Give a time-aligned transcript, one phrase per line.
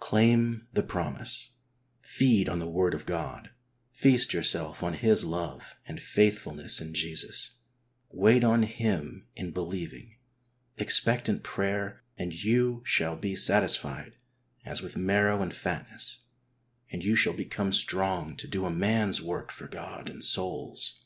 [0.00, 1.50] Claim the promise;
[2.00, 3.50] feed on the word of God;
[3.92, 7.58] feast yourself on His love and faithfulness in Jesus;
[8.08, 10.16] wait on Him in believing,
[10.78, 14.16] expectant prayer and you shall be satisfied
[14.64, 16.20] as with marrow and fatness,
[16.90, 21.04] and you shall become strong to do a man's work for God and souls.